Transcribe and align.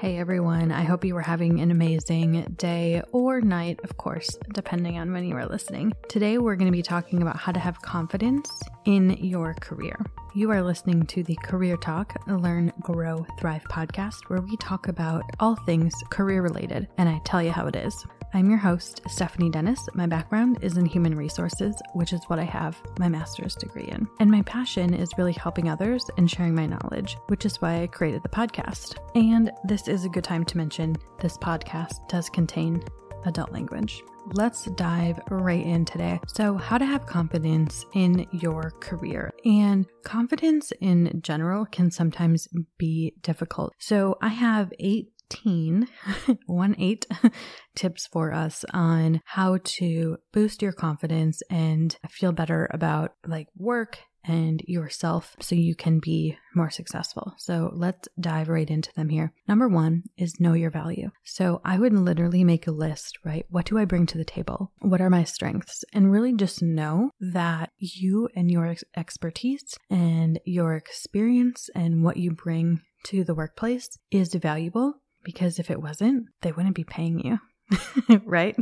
Hey 0.00 0.18
everyone, 0.18 0.72
I 0.72 0.82
hope 0.82 1.04
you 1.04 1.14
were 1.14 1.22
having 1.22 1.60
an 1.60 1.70
amazing 1.70 2.54
day 2.58 3.00
or 3.12 3.40
night, 3.40 3.78
of 3.84 3.96
course, 3.96 4.28
depending 4.52 4.98
on 4.98 5.12
when 5.12 5.24
you 5.24 5.36
are 5.36 5.46
listening. 5.46 5.92
Today 6.08 6.38
we're 6.38 6.56
going 6.56 6.70
to 6.70 6.76
be 6.76 6.82
talking 6.82 7.22
about 7.22 7.36
how 7.36 7.52
to 7.52 7.60
have 7.60 7.80
confidence 7.80 8.50
in 8.86 9.10
your 9.10 9.54
career. 9.54 9.96
You 10.34 10.50
are 10.50 10.62
listening 10.62 11.06
to 11.06 11.22
the 11.22 11.36
Career 11.36 11.76
Talk, 11.76 12.12
Learn, 12.26 12.72
Grow, 12.80 13.24
Thrive 13.38 13.62
podcast, 13.70 14.28
where 14.28 14.40
we 14.40 14.56
talk 14.56 14.88
about 14.88 15.22
all 15.38 15.54
things 15.64 15.94
career 16.10 16.42
related, 16.42 16.88
and 16.98 17.08
I 17.08 17.20
tell 17.24 17.40
you 17.40 17.52
how 17.52 17.68
it 17.68 17.76
is. 17.76 18.04
I'm 18.36 18.50
your 18.50 18.58
host, 18.58 19.00
Stephanie 19.06 19.48
Dennis. 19.48 19.88
My 19.94 20.08
background 20.08 20.58
is 20.60 20.76
in 20.76 20.86
human 20.86 21.14
resources, 21.14 21.80
which 21.92 22.12
is 22.12 22.24
what 22.26 22.40
I 22.40 22.42
have 22.42 22.76
my 22.98 23.08
master's 23.08 23.54
degree 23.54 23.84
in. 23.84 24.08
And 24.18 24.28
my 24.28 24.42
passion 24.42 24.92
is 24.92 25.16
really 25.16 25.34
helping 25.34 25.68
others 25.68 26.04
and 26.18 26.28
sharing 26.28 26.52
my 26.52 26.66
knowledge, 26.66 27.16
which 27.28 27.46
is 27.46 27.62
why 27.62 27.82
I 27.82 27.86
created 27.86 28.24
the 28.24 28.28
podcast. 28.28 28.96
And 29.14 29.52
this 29.62 29.86
is 29.86 30.04
a 30.04 30.08
good 30.08 30.24
time 30.24 30.44
to 30.46 30.56
mention 30.56 30.96
this 31.20 31.38
podcast 31.38 32.08
does 32.08 32.28
contain 32.28 32.82
adult 33.24 33.52
language. 33.52 34.02
Let's 34.32 34.64
dive 34.64 35.20
right 35.30 35.64
in 35.64 35.84
today. 35.84 36.18
So, 36.26 36.56
how 36.56 36.78
to 36.78 36.86
have 36.86 37.04
confidence 37.04 37.84
in 37.92 38.26
your 38.32 38.72
career. 38.80 39.30
And 39.44 39.86
confidence 40.02 40.72
in 40.80 41.20
general 41.22 41.66
can 41.66 41.90
sometimes 41.90 42.48
be 42.78 43.12
difficult. 43.20 43.74
So, 43.78 44.16
I 44.22 44.28
have 44.28 44.72
eight 44.80 45.13
18, 45.30 45.88
one 46.46 46.74
eight 46.78 47.06
tips 47.74 48.06
for 48.06 48.32
us 48.32 48.64
on 48.72 49.20
how 49.24 49.58
to 49.64 50.18
boost 50.32 50.62
your 50.62 50.72
confidence 50.72 51.42
and 51.50 51.96
feel 52.08 52.32
better 52.32 52.68
about 52.72 53.14
like 53.26 53.48
work 53.56 53.98
and 54.26 54.62
yourself 54.66 55.36
so 55.40 55.54
you 55.54 55.74
can 55.74 55.98
be 55.98 56.36
more 56.54 56.70
successful. 56.70 57.34
So 57.36 57.70
let's 57.74 58.08
dive 58.18 58.48
right 58.48 58.68
into 58.68 58.92
them 58.94 59.08
here. 59.10 59.32
Number 59.46 59.68
one 59.68 60.04
is 60.16 60.40
know 60.40 60.54
your 60.54 60.70
value. 60.70 61.10
So 61.24 61.60
I 61.64 61.78
would 61.78 61.92
literally 61.92 62.44
make 62.44 62.66
a 62.66 62.72
list, 62.72 63.18
right? 63.24 63.44
What 63.50 63.66
do 63.66 63.78
I 63.78 63.84
bring 63.84 64.06
to 64.06 64.18
the 64.18 64.24
table? 64.24 64.72
What 64.80 65.00
are 65.00 65.10
my 65.10 65.24
strengths? 65.24 65.84
And 65.92 66.10
really 66.10 66.32
just 66.32 66.62
know 66.62 67.10
that 67.20 67.70
you 67.78 68.28
and 68.34 68.50
your 68.50 68.74
expertise 68.96 69.76
and 69.90 70.40
your 70.44 70.74
experience 70.74 71.68
and 71.74 72.02
what 72.02 72.16
you 72.16 72.30
bring 72.30 72.80
to 73.04 73.24
the 73.24 73.34
workplace 73.34 73.88
is 74.10 74.34
valuable 74.34 74.94
because 75.24 75.58
if 75.58 75.70
it 75.70 75.82
wasn't, 75.82 76.26
they 76.42 76.52
wouldn't 76.52 76.74
be 76.74 76.84
paying 76.84 77.18
you, 77.18 78.20
right? 78.24 78.56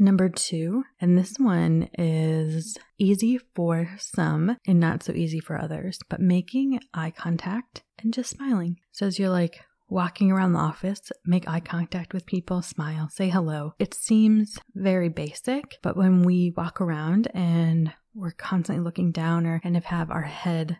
Number 0.00 0.28
two, 0.28 0.84
and 1.00 1.18
this 1.18 1.38
one 1.38 1.88
is 1.98 2.78
easy 2.98 3.38
for 3.56 3.90
some 3.98 4.56
and 4.66 4.78
not 4.78 5.02
so 5.02 5.12
easy 5.12 5.40
for 5.40 5.60
others, 5.60 5.98
but 6.08 6.20
making 6.20 6.78
eye 6.94 7.10
contact 7.10 7.82
and 8.00 8.14
just 8.14 8.30
smiling. 8.30 8.76
So 8.92 9.06
as 9.06 9.18
you're 9.18 9.28
like 9.28 9.58
walking 9.88 10.30
around 10.30 10.52
the 10.52 10.60
office, 10.60 11.00
make 11.24 11.48
eye 11.48 11.60
contact 11.60 12.12
with 12.14 12.26
people, 12.26 12.62
smile, 12.62 13.08
say 13.10 13.28
hello. 13.28 13.74
It 13.80 13.92
seems 13.92 14.58
very 14.74 15.08
basic, 15.08 15.78
but 15.82 15.96
when 15.96 16.22
we 16.22 16.52
walk 16.56 16.80
around 16.80 17.28
and 17.34 17.92
we're 18.14 18.30
constantly 18.32 18.84
looking 18.84 19.10
down 19.10 19.46
or 19.46 19.60
kind 19.60 19.76
of 19.76 19.84
have 19.86 20.10
our 20.10 20.22
head 20.22 20.78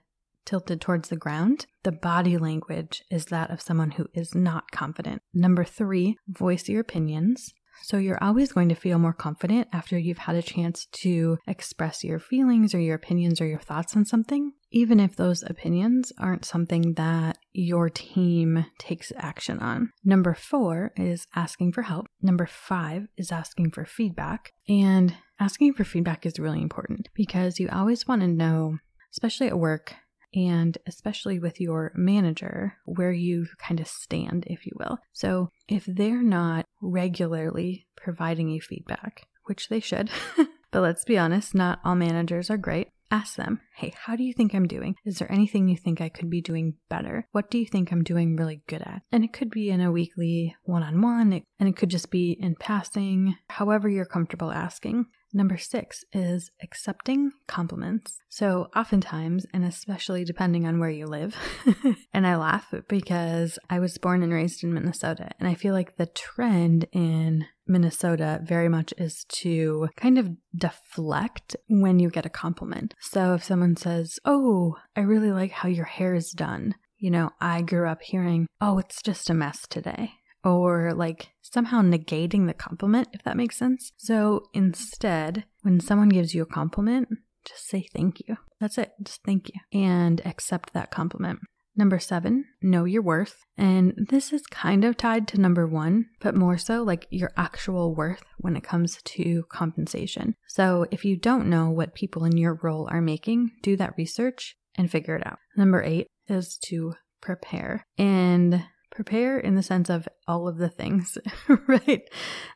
tilted 0.48 0.80
towards 0.80 1.10
the 1.10 1.16
ground, 1.16 1.66
the 1.82 1.92
body 1.92 2.38
language 2.38 3.02
is 3.10 3.26
that 3.26 3.50
of 3.50 3.60
someone 3.60 3.90
who 3.90 4.06
is 4.14 4.34
not 4.34 4.70
confident. 4.70 5.20
Number 5.34 5.62
three, 5.62 6.16
voice 6.26 6.70
your 6.70 6.80
opinions. 6.80 7.52
So 7.82 7.98
you're 7.98 8.22
always 8.24 8.52
going 8.52 8.70
to 8.70 8.74
feel 8.74 8.98
more 8.98 9.12
confident 9.12 9.68
after 9.72 9.98
you've 9.98 10.18
had 10.18 10.36
a 10.36 10.42
chance 10.42 10.86
to 11.02 11.36
express 11.46 12.02
your 12.02 12.18
feelings 12.18 12.74
or 12.74 12.80
your 12.80 12.96
opinions 12.96 13.42
or 13.42 13.46
your 13.46 13.60
thoughts 13.60 13.94
on 13.94 14.06
something, 14.06 14.52
even 14.72 14.98
if 14.98 15.14
those 15.14 15.44
opinions 15.44 16.12
aren't 16.18 16.46
something 16.46 16.94
that 16.94 17.36
your 17.52 17.90
team 17.90 18.64
takes 18.78 19.12
action 19.16 19.60
on. 19.60 19.90
Number 20.02 20.34
four 20.34 20.92
is 20.96 21.26
asking 21.36 21.72
for 21.72 21.82
help. 21.82 22.06
Number 22.22 22.46
five 22.46 23.06
is 23.18 23.30
asking 23.30 23.70
for 23.72 23.84
feedback. 23.84 24.52
And 24.66 25.14
asking 25.38 25.74
for 25.74 25.84
feedback 25.84 26.24
is 26.24 26.40
really 26.40 26.62
important 26.62 27.10
because 27.14 27.60
you 27.60 27.68
always 27.70 28.08
want 28.08 28.22
to 28.22 28.28
know, 28.28 28.78
especially 29.12 29.46
at 29.46 29.58
work, 29.58 29.94
and 30.34 30.76
especially 30.86 31.38
with 31.38 31.60
your 31.60 31.92
manager, 31.94 32.76
where 32.84 33.12
you 33.12 33.46
kind 33.58 33.80
of 33.80 33.88
stand, 33.88 34.44
if 34.46 34.66
you 34.66 34.72
will. 34.76 34.98
So, 35.12 35.50
if 35.68 35.84
they're 35.86 36.22
not 36.22 36.66
regularly 36.80 37.86
providing 37.96 38.48
you 38.48 38.60
feedback, 38.60 39.26
which 39.44 39.68
they 39.68 39.80
should, 39.80 40.10
but 40.70 40.80
let's 40.80 41.04
be 41.04 41.18
honest, 41.18 41.54
not 41.54 41.80
all 41.84 41.94
managers 41.94 42.50
are 42.50 42.58
great. 42.58 42.88
Ask 43.10 43.36
them, 43.36 43.60
hey, 43.76 43.94
how 43.96 44.16
do 44.16 44.22
you 44.22 44.34
think 44.34 44.54
I'm 44.54 44.68
doing? 44.68 44.94
Is 45.06 45.18
there 45.18 45.32
anything 45.32 45.66
you 45.66 45.78
think 45.78 46.02
I 46.02 46.10
could 46.10 46.28
be 46.28 46.42
doing 46.42 46.74
better? 46.90 47.26
What 47.32 47.50
do 47.50 47.56
you 47.56 47.64
think 47.64 47.90
I'm 47.90 48.04
doing 48.04 48.36
really 48.36 48.60
good 48.68 48.82
at? 48.82 49.00
And 49.10 49.24
it 49.24 49.32
could 49.32 49.48
be 49.50 49.70
in 49.70 49.80
a 49.80 49.90
weekly 49.90 50.54
one 50.64 50.82
on 50.82 51.00
one, 51.00 51.42
and 51.58 51.68
it 51.68 51.76
could 51.76 51.88
just 51.88 52.10
be 52.10 52.36
in 52.38 52.54
passing, 52.56 53.34
however 53.48 53.88
you're 53.88 54.04
comfortable 54.04 54.52
asking. 54.52 55.06
Number 55.32 55.58
six 55.58 56.04
is 56.12 56.50
accepting 56.62 57.32
compliments. 57.46 58.18
So, 58.28 58.68
oftentimes, 58.74 59.44
and 59.52 59.64
especially 59.64 60.24
depending 60.24 60.66
on 60.66 60.78
where 60.78 60.90
you 60.90 61.06
live, 61.06 61.36
and 62.14 62.26
I 62.26 62.36
laugh 62.36 62.72
because 62.88 63.58
I 63.68 63.78
was 63.78 63.98
born 63.98 64.22
and 64.22 64.32
raised 64.32 64.64
in 64.64 64.72
Minnesota, 64.72 65.30
and 65.38 65.48
I 65.48 65.54
feel 65.54 65.74
like 65.74 65.96
the 65.96 66.06
trend 66.06 66.86
in 66.92 67.44
Minnesota 67.66 68.40
very 68.42 68.68
much 68.70 68.94
is 68.96 69.24
to 69.40 69.88
kind 69.96 70.18
of 70.18 70.30
deflect 70.56 71.56
when 71.68 71.98
you 71.98 72.08
get 72.08 72.26
a 72.26 72.30
compliment. 72.30 72.94
So, 73.00 73.34
if 73.34 73.44
someone 73.44 73.76
says, 73.76 74.18
Oh, 74.24 74.76
I 74.96 75.00
really 75.00 75.30
like 75.30 75.52
how 75.52 75.68
your 75.68 75.84
hair 75.84 76.14
is 76.14 76.30
done, 76.30 76.74
you 76.96 77.10
know, 77.10 77.30
I 77.40 77.60
grew 77.60 77.86
up 77.86 78.02
hearing, 78.02 78.46
Oh, 78.60 78.78
it's 78.78 79.02
just 79.02 79.28
a 79.28 79.34
mess 79.34 79.66
today 79.68 80.12
or 80.44 80.92
like 80.94 81.30
somehow 81.42 81.82
negating 81.82 82.46
the 82.46 82.54
compliment, 82.54 83.08
if 83.12 83.22
that 83.24 83.36
makes 83.36 83.56
sense. 83.56 83.92
So 83.96 84.44
instead, 84.54 85.44
when 85.62 85.80
someone 85.80 86.08
gives 86.08 86.34
you 86.34 86.42
a 86.42 86.46
compliment, 86.46 87.08
just 87.44 87.68
say 87.68 87.86
thank 87.92 88.20
you. 88.26 88.36
That's 88.60 88.78
it. 88.78 88.92
Just 89.02 89.22
thank 89.24 89.48
you 89.48 89.60
and 89.78 90.20
accept 90.26 90.72
that 90.72 90.90
compliment. 90.90 91.40
Number 91.76 92.00
seven, 92.00 92.44
know 92.60 92.84
your 92.84 93.02
worth. 93.02 93.44
And 93.56 93.94
this 94.10 94.32
is 94.32 94.42
kind 94.48 94.84
of 94.84 94.96
tied 94.96 95.28
to 95.28 95.40
number 95.40 95.64
one, 95.64 96.06
but 96.20 96.34
more 96.34 96.58
so 96.58 96.82
like 96.82 97.06
your 97.08 97.30
actual 97.36 97.94
worth 97.94 98.24
when 98.38 98.56
it 98.56 98.64
comes 98.64 99.00
to 99.00 99.44
compensation. 99.48 100.34
So 100.48 100.86
if 100.90 101.04
you 101.04 101.16
don't 101.16 101.46
know 101.46 101.70
what 101.70 101.94
people 101.94 102.24
in 102.24 102.36
your 102.36 102.58
role 102.64 102.88
are 102.90 103.00
making, 103.00 103.52
do 103.62 103.76
that 103.76 103.94
research 103.96 104.56
and 104.74 104.90
figure 104.90 105.14
it 105.14 105.24
out. 105.24 105.38
Number 105.56 105.80
eight 105.80 106.08
is 106.26 106.58
to 106.64 106.94
prepare. 107.20 107.84
And 107.96 108.64
prepare 108.98 109.38
in 109.38 109.54
the 109.54 109.62
sense 109.62 109.88
of 109.88 110.08
all 110.26 110.48
of 110.48 110.56
the 110.56 110.68
things, 110.68 111.16
right? 111.68 112.02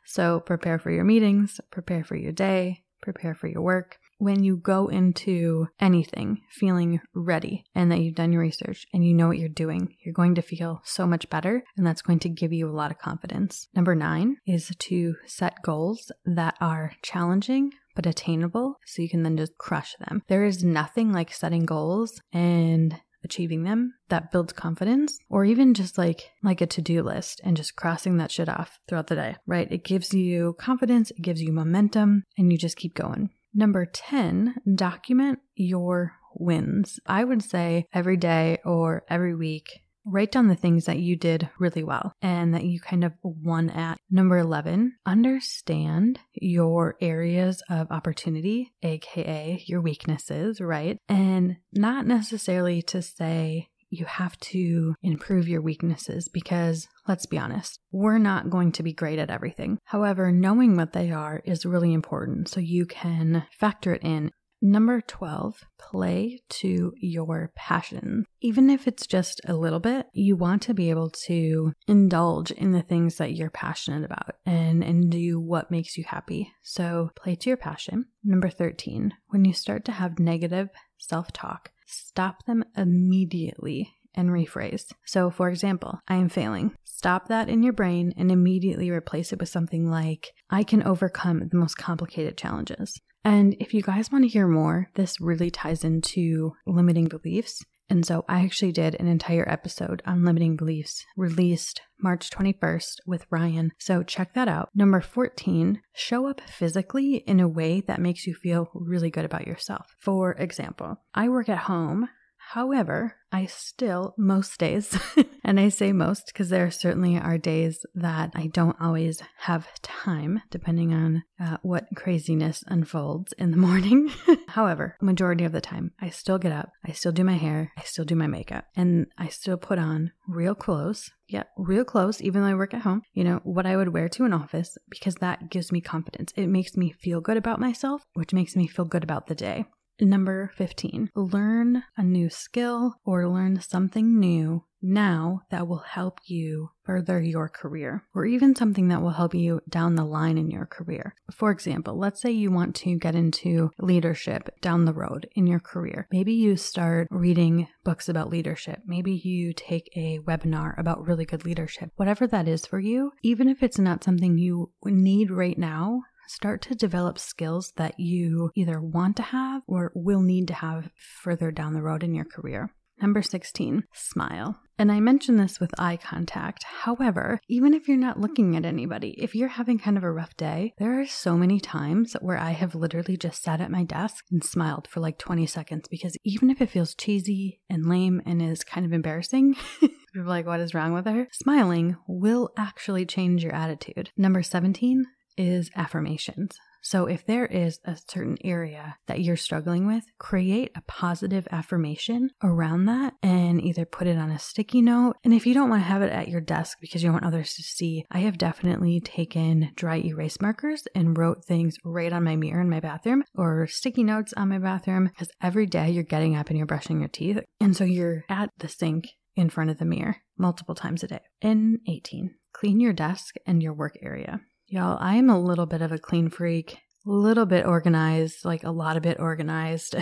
So 0.04 0.40
prepare 0.40 0.80
for 0.80 0.90
your 0.90 1.04
meetings, 1.04 1.60
prepare 1.70 2.02
for 2.02 2.16
your 2.16 2.32
day, 2.32 2.82
prepare 3.00 3.32
for 3.32 3.46
your 3.46 3.62
work. 3.62 3.98
When 4.18 4.42
you 4.42 4.56
go 4.56 4.88
into 4.88 5.68
anything 5.78 6.40
feeling 6.50 7.00
ready 7.14 7.62
and 7.76 7.92
that 7.92 8.00
you've 8.00 8.16
done 8.16 8.32
your 8.32 8.42
research 8.42 8.88
and 8.92 9.04
you 9.04 9.14
know 9.14 9.28
what 9.28 9.38
you're 9.38 9.48
doing, 9.48 9.94
you're 10.04 10.12
going 10.12 10.34
to 10.34 10.42
feel 10.42 10.80
so 10.84 11.06
much 11.06 11.30
better 11.30 11.62
and 11.76 11.86
that's 11.86 12.02
going 12.02 12.18
to 12.20 12.28
give 12.28 12.52
you 12.52 12.68
a 12.68 12.74
lot 12.74 12.90
of 12.90 12.98
confidence. 12.98 13.68
Number 13.72 13.94
nine 13.94 14.38
is 14.44 14.72
to 14.76 15.14
set 15.24 15.62
goals 15.62 16.10
that 16.24 16.56
are 16.60 16.94
challenging 17.02 17.70
but 17.94 18.06
attainable 18.06 18.80
so 18.84 19.00
you 19.00 19.08
can 19.08 19.22
then 19.22 19.36
just 19.36 19.56
crush 19.58 19.94
them. 20.00 20.22
There 20.26 20.44
is 20.44 20.64
nothing 20.64 21.12
like 21.12 21.32
setting 21.32 21.66
goals 21.66 22.20
and 22.32 23.00
achieving 23.24 23.62
them 23.62 23.94
that 24.08 24.30
builds 24.30 24.52
confidence 24.52 25.18
or 25.28 25.44
even 25.44 25.74
just 25.74 25.98
like 25.98 26.30
like 26.42 26.60
a 26.60 26.66
to-do 26.66 27.02
list 27.02 27.40
and 27.44 27.56
just 27.56 27.76
crossing 27.76 28.16
that 28.16 28.30
shit 28.30 28.48
off 28.48 28.78
throughout 28.88 29.06
the 29.06 29.14
day 29.14 29.36
right? 29.46 29.70
It 29.70 29.84
gives 29.84 30.12
you 30.14 30.56
confidence 30.58 31.10
it 31.10 31.22
gives 31.22 31.42
you 31.42 31.52
momentum 31.52 32.24
and 32.38 32.52
you 32.52 32.58
just 32.58 32.76
keep 32.76 32.94
going. 32.94 33.30
Number 33.54 33.84
10 33.84 34.54
document 34.74 35.40
your 35.54 36.14
wins. 36.34 36.98
I 37.06 37.24
would 37.24 37.42
say 37.42 37.86
every 37.92 38.16
day 38.16 38.58
or 38.64 39.04
every 39.08 39.34
week 39.34 39.81
Write 40.04 40.32
down 40.32 40.48
the 40.48 40.56
things 40.56 40.86
that 40.86 40.98
you 40.98 41.16
did 41.16 41.48
really 41.58 41.84
well 41.84 42.12
and 42.20 42.54
that 42.54 42.64
you 42.64 42.80
kind 42.80 43.04
of 43.04 43.12
won 43.22 43.70
at. 43.70 43.98
Number 44.10 44.38
11, 44.38 44.94
understand 45.06 46.18
your 46.34 46.96
areas 47.00 47.62
of 47.70 47.90
opportunity, 47.90 48.72
aka 48.82 49.62
your 49.66 49.80
weaknesses, 49.80 50.60
right? 50.60 50.98
And 51.08 51.56
not 51.72 52.06
necessarily 52.06 52.82
to 52.82 53.00
say, 53.00 53.68
you 53.92 54.06
have 54.06 54.38
to 54.40 54.94
improve 55.02 55.46
your 55.46 55.60
weaknesses 55.60 56.28
because 56.28 56.88
let's 57.06 57.26
be 57.26 57.38
honest, 57.38 57.78
we're 57.92 58.18
not 58.18 58.48
going 58.48 58.72
to 58.72 58.82
be 58.82 58.92
great 58.92 59.18
at 59.18 59.30
everything. 59.30 59.78
However, 59.84 60.32
knowing 60.32 60.76
what 60.76 60.94
they 60.94 61.10
are 61.10 61.42
is 61.44 61.66
really 61.66 61.92
important 61.92 62.48
so 62.48 62.58
you 62.58 62.86
can 62.86 63.44
factor 63.52 63.92
it 63.92 64.02
in 64.02 64.32
Number 64.64 65.00
12, 65.00 65.64
play 65.76 66.40
to 66.48 66.92
your 66.96 67.50
passion. 67.56 68.24
Even 68.40 68.70
if 68.70 68.86
it's 68.86 69.08
just 69.08 69.40
a 69.44 69.54
little 69.54 69.80
bit, 69.80 70.06
you 70.12 70.36
want 70.36 70.62
to 70.62 70.72
be 70.72 70.88
able 70.88 71.10
to 71.26 71.72
indulge 71.88 72.52
in 72.52 72.70
the 72.70 72.80
things 72.80 73.16
that 73.16 73.34
you're 73.34 73.50
passionate 73.50 74.04
about 74.04 74.36
and, 74.46 74.84
and 74.84 75.10
do 75.10 75.40
what 75.40 75.72
makes 75.72 75.98
you 75.98 76.04
happy. 76.06 76.52
So 76.62 77.10
play 77.16 77.34
to 77.34 77.50
your 77.50 77.56
passion. 77.56 78.06
Number 78.22 78.48
13, 78.48 79.12
when 79.30 79.44
you 79.44 79.52
start 79.52 79.84
to 79.86 79.92
have 79.92 80.20
negative 80.20 80.68
self 80.96 81.32
talk, 81.32 81.72
stop 81.84 82.44
them 82.44 82.62
immediately 82.76 83.92
and 84.14 84.30
rephrase. 84.30 84.92
So, 85.04 85.28
for 85.28 85.48
example, 85.48 85.98
I 86.06 86.16
am 86.16 86.28
failing. 86.28 86.76
Stop 86.84 87.26
that 87.26 87.48
in 87.48 87.64
your 87.64 87.72
brain 87.72 88.14
and 88.16 88.30
immediately 88.30 88.90
replace 88.90 89.32
it 89.32 89.40
with 89.40 89.48
something 89.48 89.90
like, 89.90 90.34
I 90.50 90.62
can 90.62 90.84
overcome 90.84 91.48
the 91.50 91.58
most 91.58 91.76
complicated 91.76 92.36
challenges. 92.36 93.00
And 93.24 93.54
if 93.60 93.72
you 93.72 93.82
guys 93.82 94.10
want 94.10 94.24
to 94.24 94.30
hear 94.30 94.46
more, 94.46 94.88
this 94.94 95.20
really 95.20 95.50
ties 95.50 95.84
into 95.84 96.52
limiting 96.66 97.06
beliefs. 97.06 97.64
And 97.88 98.06
so 98.06 98.24
I 98.26 98.42
actually 98.42 98.72
did 98.72 98.96
an 98.98 99.06
entire 99.06 99.46
episode 99.46 100.02
on 100.06 100.24
limiting 100.24 100.56
beliefs 100.56 101.04
released 101.14 101.82
March 102.00 102.30
21st 102.30 102.94
with 103.06 103.26
Ryan. 103.30 103.72
So 103.78 104.02
check 104.02 104.32
that 104.34 104.48
out. 104.48 104.70
Number 104.74 105.00
14, 105.00 105.82
show 105.92 106.26
up 106.26 106.40
physically 106.40 107.16
in 107.16 107.38
a 107.38 107.48
way 107.48 107.82
that 107.82 108.00
makes 108.00 108.26
you 108.26 108.34
feel 108.34 108.70
really 108.72 109.10
good 109.10 109.26
about 109.26 109.46
yourself. 109.46 109.94
For 109.98 110.32
example, 110.32 111.02
I 111.14 111.28
work 111.28 111.50
at 111.50 111.58
home 111.58 112.08
However, 112.52 113.16
I 113.32 113.46
still, 113.46 114.14
most 114.18 114.60
days, 114.60 114.94
and 115.42 115.58
I 115.58 115.70
say 115.70 115.90
most 115.94 116.26
because 116.26 116.50
there 116.50 116.70
certainly 116.70 117.16
are 117.16 117.38
days 117.38 117.86
that 117.94 118.30
I 118.34 118.48
don't 118.48 118.76
always 118.78 119.22
have 119.38 119.80
time, 119.80 120.42
depending 120.50 120.92
on 120.92 121.24
uh, 121.40 121.56
what 121.62 121.86
craziness 121.96 122.62
unfolds 122.66 123.32
in 123.38 123.52
the 123.52 123.56
morning. 123.68 124.10
However, 124.48 124.98
majority 125.00 125.44
of 125.44 125.52
the 125.52 125.62
time, 125.62 125.92
I 125.98 126.10
still 126.10 126.36
get 126.36 126.52
up, 126.52 126.72
I 126.84 126.92
still 126.92 127.10
do 127.10 127.24
my 127.24 127.38
hair, 127.38 127.72
I 127.78 127.84
still 127.84 128.04
do 128.04 128.16
my 128.16 128.26
makeup, 128.26 128.66
and 128.76 129.06
I 129.16 129.28
still 129.28 129.56
put 129.56 129.78
on 129.78 130.12
real 130.28 130.54
clothes. 130.54 131.10
Yeah, 131.28 131.44
real 131.56 131.86
clothes, 131.86 132.20
even 132.20 132.42
though 132.42 132.48
I 132.48 132.54
work 132.54 132.74
at 132.74 132.82
home, 132.82 133.00
you 133.14 133.24
know, 133.24 133.40
what 133.44 133.64
I 133.64 133.78
would 133.78 133.94
wear 133.94 134.10
to 134.10 134.26
an 134.26 134.34
office 134.34 134.76
because 134.90 135.14
that 135.16 135.48
gives 135.48 135.72
me 135.72 135.80
confidence. 135.80 136.34
It 136.36 136.48
makes 136.48 136.76
me 136.76 136.92
feel 136.92 137.22
good 137.22 137.38
about 137.38 137.60
myself, 137.60 138.02
which 138.12 138.34
makes 138.34 138.56
me 138.56 138.66
feel 138.66 138.84
good 138.84 139.04
about 139.04 139.28
the 139.28 139.34
day. 139.34 139.64
Number 140.00 140.50
15, 140.56 141.10
learn 141.14 141.84
a 141.96 142.02
new 142.02 142.28
skill 142.30 142.94
or 143.04 143.28
learn 143.28 143.60
something 143.60 144.18
new 144.18 144.64
now 144.82 145.42
that 145.50 145.68
will 145.68 145.84
help 145.86 146.18
you 146.24 146.70
further 146.84 147.20
your 147.20 147.48
career, 147.48 148.02
or 148.14 148.26
even 148.26 148.56
something 148.56 148.88
that 148.88 149.00
will 149.00 149.10
help 149.10 149.32
you 149.32 149.60
down 149.68 149.94
the 149.94 150.04
line 150.04 150.36
in 150.36 150.50
your 150.50 150.66
career. 150.66 151.14
For 151.30 151.52
example, 151.52 151.96
let's 151.96 152.20
say 152.20 152.32
you 152.32 152.50
want 152.50 152.74
to 152.76 152.98
get 152.98 153.14
into 153.14 153.70
leadership 153.78 154.48
down 154.60 154.84
the 154.84 154.92
road 154.92 155.28
in 155.36 155.46
your 155.46 155.60
career. 155.60 156.08
Maybe 156.10 156.32
you 156.32 156.56
start 156.56 157.06
reading 157.10 157.68
books 157.84 158.08
about 158.08 158.30
leadership. 158.30 158.80
Maybe 158.84 159.20
you 159.22 159.52
take 159.52 159.88
a 159.94 160.18
webinar 160.18 160.76
about 160.78 161.06
really 161.06 161.26
good 161.26 161.44
leadership. 161.44 161.90
Whatever 161.94 162.26
that 162.26 162.48
is 162.48 162.66
for 162.66 162.80
you, 162.80 163.12
even 163.22 163.48
if 163.48 163.62
it's 163.62 163.78
not 163.78 164.02
something 164.02 164.36
you 164.36 164.72
need 164.84 165.30
right 165.30 165.58
now, 165.58 166.00
start 166.28 166.62
to 166.62 166.74
develop 166.74 167.18
skills 167.18 167.72
that 167.76 167.98
you 167.98 168.50
either 168.54 168.80
want 168.80 169.16
to 169.16 169.22
have 169.22 169.62
or 169.66 169.92
will 169.94 170.22
need 170.22 170.48
to 170.48 170.54
have 170.54 170.90
further 171.22 171.50
down 171.50 171.74
the 171.74 171.82
road 171.82 172.02
in 172.02 172.14
your 172.14 172.24
career. 172.24 172.70
Number 173.00 173.22
16, 173.22 173.82
smile. 173.92 174.60
And 174.78 174.90
I 174.90 175.00
mentioned 175.00 175.38
this 175.38 175.58
with 175.58 175.78
eye 175.78 175.96
contact. 175.96 176.64
However, 176.64 177.40
even 177.48 177.74
if 177.74 177.88
you're 177.88 177.96
not 177.96 178.20
looking 178.20 178.56
at 178.56 178.64
anybody, 178.64 179.16
if 179.18 179.34
you're 179.34 179.48
having 179.48 179.78
kind 179.78 179.96
of 179.96 180.04
a 180.04 180.12
rough 180.12 180.36
day, 180.36 180.72
there 180.78 181.00
are 181.00 181.06
so 181.06 181.36
many 181.36 181.58
times 181.58 182.16
where 182.20 182.38
I 182.38 182.50
have 182.50 182.74
literally 182.74 183.16
just 183.16 183.42
sat 183.42 183.60
at 183.60 183.70
my 183.70 183.84
desk 183.84 184.24
and 184.30 184.42
smiled 184.42 184.86
for 184.88 185.00
like 185.00 185.18
20 185.18 185.46
seconds 185.46 185.88
because 185.88 186.16
even 186.24 186.50
if 186.50 186.60
it 186.60 186.70
feels 186.70 186.94
cheesy 186.94 187.60
and 187.68 187.86
lame 187.86 188.22
and 188.24 188.40
is 188.40 188.64
kind 188.64 188.86
of 188.86 188.92
embarrassing, 188.92 189.54
people 189.80 189.96
are 190.18 190.24
like, 190.24 190.46
what 190.46 190.60
is 190.60 190.74
wrong 190.74 190.92
with 190.92 191.06
her? 191.06 191.26
Smiling 191.32 191.96
will 192.06 192.50
actually 192.56 193.04
change 193.04 193.42
your 193.42 193.54
attitude. 193.54 194.10
Number 194.16 194.42
17, 194.42 195.06
is 195.36 195.70
affirmations. 195.76 196.56
So, 196.84 197.06
if 197.06 197.24
there 197.24 197.46
is 197.46 197.78
a 197.84 197.96
certain 198.08 198.36
area 198.42 198.96
that 199.06 199.20
you're 199.20 199.36
struggling 199.36 199.86
with, 199.86 200.04
create 200.18 200.72
a 200.74 200.82
positive 200.82 201.46
affirmation 201.52 202.30
around 202.42 202.86
that 202.86 203.14
and 203.22 203.62
either 203.62 203.84
put 203.84 204.08
it 204.08 204.18
on 204.18 204.32
a 204.32 204.38
sticky 204.38 204.82
note. 204.82 205.14
And 205.22 205.32
if 205.32 205.46
you 205.46 205.54
don't 205.54 205.70
want 205.70 205.82
to 205.82 205.88
have 205.88 206.02
it 206.02 206.10
at 206.10 206.26
your 206.26 206.40
desk 206.40 206.78
because 206.80 207.04
you 207.04 207.12
want 207.12 207.24
others 207.24 207.54
to 207.54 207.62
see, 207.62 208.04
I 208.10 208.18
have 208.20 208.36
definitely 208.36 208.98
taken 208.98 209.70
dry 209.76 209.98
erase 209.98 210.40
markers 210.40 210.88
and 210.92 211.16
wrote 211.16 211.44
things 211.44 211.76
right 211.84 212.12
on 212.12 212.24
my 212.24 212.34
mirror 212.34 212.60
in 212.60 212.68
my 212.68 212.80
bathroom 212.80 213.22
or 213.36 213.68
sticky 213.68 214.02
notes 214.02 214.34
on 214.36 214.48
my 214.48 214.58
bathroom 214.58 215.06
because 215.06 215.30
every 215.40 215.66
day 215.66 215.88
you're 215.88 216.02
getting 216.02 216.34
up 216.34 216.48
and 216.48 216.58
you're 216.58 216.66
brushing 216.66 216.98
your 216.98 217.08
teeth. 217.08 217.38
And 217.60 217.76
so 217.76 217.84
you're 217.84 218.24
at 218.28 218.50
the 218.58 218.68
sink 218.68 219.10
in 219.36 219.50
front 219.50 219.70
of 219.70 219.78
the 219.78 219.84
mirror 219.84 220.16
multiple 220.36 220.74
times 220.74 221.04
a 221.04 221.06
day. 221.06 221.20
In 221.40 221.78
18, 221.86 222.34
clean 222.52 222.80
your 222.80 222.92
desk 222.92 223.36
and 223.46 223.62
your 223.62 223.72
work 223.72 223.96
area. 224.02 224.40
Y'all, 224.72 224.96
I 225.02 225.16
am 225.16 225.28
a 225.28 225.38
little 225.38 225.66
bit 225.66 225.82
of 225.82 225.92
a 225.92 225.98
clean 225.98 226.30
freak, 226.30 226.78
a 227.06 227.10
little 227.10 227.44
bit 227.44 227.66
organized, 227.66 228.42
like 228.42 228.64
a 228.64 228.70
lot 228.70 228.96
of 228.96 229.02
bit 229.02 229.20
organized. 229.20 229.96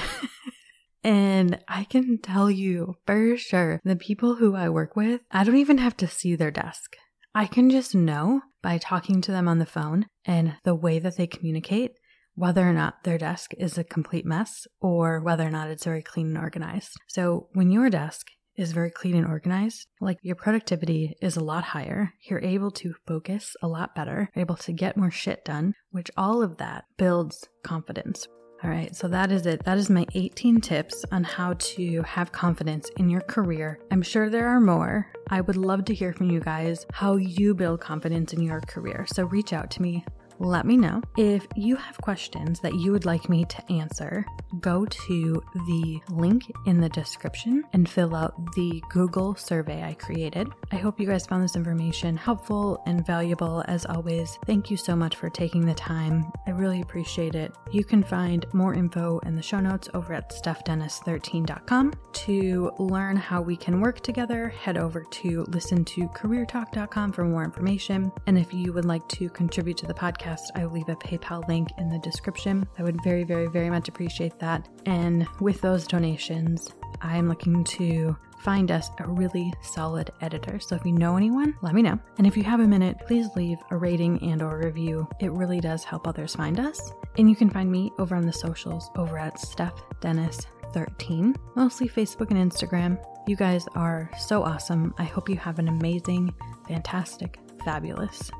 and 1.02 1.58
I 1.66 1.82
can 1.82 2.18
tell 2.18 2.48
you 2.48 2.94
for 3.04 3.36
sure, 3.36 3.80
the 3.82 3.96
people 3.96 4.36
who 4.36 4.54
I 4.54 4.68
work 4.68 4.94
with, 4.94 5.22
I 5.32 5.42
don't 5.42 5.56
even 5.56 5.78
have 5.78 5.96
to 5.96 6.06
see 6.06 6.36
their 6.36 6.52
desk. 6.52 6.94
I 7.34 7.46
can 7.46 7.68
just 7.68 7.96
know 7.96 8.42
by 8.62 8.78
talking 8.78 9.20
to 9.22 9.32
them 9.32 9.48
on 9.48 9.58
the 9.58 9.66
phone 9.66 10.06
and 10.24 10.54
the 10.62 10.76
way 10.76 11.00
that 11.00 11.16
they 11.16 11.26
communicate 11.26 11.96
whether 12.36 12.62
or 12.62 12.72
not 12.72 13.02
their 13.02 13.18
desk 13.18 13.50
is 13.58 13.76
a 13.76 13.82
complete 13.82 14.24
mess 14.24 14.68
or 14.80 15.18
whether 15.18 15.44
or 15.44 15.50
not 15.50 15.68
it's 15.68 15.84
very 15.84 16.00
clean 16.00 16.28
and 16.28 16.38
organized. 16.38 16.92
So 17.08 17.48
when 17.54 17.72
your 17.72 17.90
desk 17.90 18.28
is 18.56 18.72
very 18.72 18.90
clean 18.90 19.16
and 19.16 19.26
organized, 19.26 19.86
like 20.00 20.18
your 20.22 20.36
productivity 20.36 21.14
is 21.20 21.36
a 21.36 21.44
lot 21.44 21.64
higher. 21.64 22.12
You're 22.28 22.42
able 22.42 22.70
to 22.72 22.94
focus 23.06 23.56
a 23.62 23.68
lot 23.68 23.94
better, 23.94 24.28
able 24.36 24.56
to 24.56 24.72
get 24.72 24.96
more 24.96 25.10
shit 25.10 25.44
done, 25.44 25.74
which 25.90 26.10
all 26.16 26.42
of 26.42 26.58
that 26.58 26.84
builds 26.96 27.48
confidence. 27.62 28.26
All 28.62 28.68
right, 28.68 28.94
so 28.94 29.08
that 29.08 29.32
is 29.32 29.46
it. 29.46 29.64
That 29.64 29.78
is 29.78 29.88
my 29.88 30.06
18 30.14 30.60
tips 30.60 31.02
on 31.10 31.24
how 31.24 31.54
to 31.54 32.02
have 32.02 32.30
confidence 32.30 32.90
in 32.98 33.08
your 33.08 33.22
career. 33.22 33.80
I'm 33.90 34.02
sure 34.02 34.28
there 34.28 34.48
are 34.48 34.60
more. 34.60 35.10
I 35.28 35.40
would 35.40 35.56
love 35.56 35.86
to 35.86 35.94
hear 35.94 36.12
from 36.12 36.30
you 36.30 36.40
guys 36.40 36.84
how 36.92 37.16
you 37.16 37.54
build 37.54 37.80
confidence 37.80 38.34
in 38.34 38.42
your 38.42 38.60
career. 38.60 39.06
So 39.14 39.24
reach 39.24 39.54
out 39.54 39.70
to 39.72 39.82
me 39.82 40.04
let 40.40 40.64
me 40.64 40.76
know. 40.76 41.02
If 41.18 41.46
you 41.54 41.76
have 41.76 41.98
questions 41.98 42.60
that 42.60 42.74
you 42.74 42.92
would 42.92 43.04
like 43.04 43.28
me 43.28 43.44
to 43.44 43.72
answer, 43.72 44.24
go 44.60 44.86
to 44.86 45.42
the 45.66 46.00
link 46.08 46.50
in 46.66 46.80
the 46.80 46.88
description 46.88 47.62
and 47.74 47.88
fill 47.88 48.16
out 48.16 48.34
the 48.54 48.82
Google 48.88 49.34
survey 49.34 49.82
I 49.82 49.94
created. 49.94 50.48
I 50.72 50.76
hope 50.76 50.98
you 50.98 51.06
guys 51.06 51.26
found 51.26 51.44
this 51.44 51.56
information 51.56 52.16
helpful 52.16 52.82
and 52.86 53.06
valuable. 53.06 53.62
As 53.68 53.84
always, 53.84 54.38
thank 54.46 54.70
you 54.70 54.78
so 54.78 54.96
much 54.96 55.16
for 55.16 55.28
taking 55.28 55.66
the 55.66 55.74
time. 55.74 56.32
I 56.46 56.50
really 56.52 56.80
appreciate 56.80 57.34
it. 57.34 57.52
You 57.70 57.84
can 57.84 58.02
find 58.02 58.46
more 58.54 58.72
info 58.72 59.18
in 59.20 59.36
the 59.36 59.42
show 59.42 59.60
notes 59.60 59.90
over 59.92 60.14
at 60.14 60.30
stephdennis13.com. 60.30 61.92
To 62.12 62.72
learn 62.78 63.16
how 63.16 63.42
we 63.42 63.56
can 63.56 63.80
work 63.80 64.00
together, 64.00 64.48
head 64.48 64.78
over 64.78 65.04
to 65.04 65.44
listen 65.48 65.84
to 65.84 66.08
careertalk.com 66.08 67.12
for 67.12 67.24
more 67.24 67.44
information. 67.44 68.10
And 68.26 68.38
if 68.38 68.54
you 68.54 68.72
would 68.72 68.86
like 68.86 69.06
to 69.08 69.28
contribute 69.28 69.76
to 69.78 69.86
the 69.86 69.94
podcast, 69.94 70.29
podcast, 70.30 70.50
I 70.54 70.66
will 70.66 70.72
leave 70.72 70.88
a 70.88 70.96
PayPal 70.96 71.46
link 71.48 71.68
in 71.78 71.88
the 71.88 71.98
description. 71.98 72.66
I 72.78 72.82
would 72.82 73.02
very, 73.02 73.24
very, 73.24 73.46
very 73.46 73.70
much 73.70 73.88
appreciate 73.88 74.38
that. 74.38 74.68
And 74.86 75.26
with 75.40 75.60
those 75.60 75.86
donations, 75.86 76.68
I'm 77.00 77.28
looking 77.28 77.64
to 77.64 78.16
find 78.42 78.70
us 78.70 78.90
a 78.98 79.08
really 79.08 79.52
solid 79.62 80.10
editor. 80.22 80.58
So 80.60 80.74
if 80.74 80.84
you 80.84 80.92
know 80.92 81.16
anyone, 81.16 81.54
let 81.62 81.74
me 81.74 81.82
know. 81.82 81.98
And 82.18 82.26
if 82.26 82.36
you 82.36 82.42
have 82.44 82.60
a 82.60 82.66
minute, 82.66 82.96
please 83.06 83.28
leave 83.36 83.58
a 83.70 83.76
rating 83.76 84.22
and 84.22 84.42
or 84.42 84.58
review. 84.58 85.06
It 85.20 85.32
really 85.32 85.60
does 85.60 85.84
help 85.84 86.06
others 86.06 86.34
find 86.34 86.58
us. 86.58 86.92
And 87.18 87.28
you 87.28 87.36
can 87.36 87.50
find 87.50 87.70
me 87.70 87.92
over 87.98 88.14
on 88.14 88.26
the 88.26 88.32
socials 88.32 88.90
over 88.96 89.18
at 89.18 89.38
Steph 89.38 89.82
Dennis 90.00 90.46
13, 90.72 91.36
mostly 91.54 91.88
Facebook 91.88 92.30
and 92.30 92.50
Instagram. 92.50 93.02
You 93.26 93.36
guys 93.36 93.66
are 93.74 94.10
so 94.18 94.42
awesome. 94.42 94.94
I 94.96 95.04
hope 95.04 95.28
you 95.28 95.36
have 95.36 95.58
an 95.58 95.68
amazing, 95.68 96.32
fantastic, 96.66 97.38
fabulous 97.64 98.30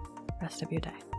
rest 0.41 0.63
of 0.63 0.73
your 0.73 0.81
day. 0.81 1.10